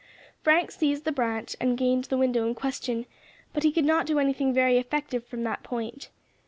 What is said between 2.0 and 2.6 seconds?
the window in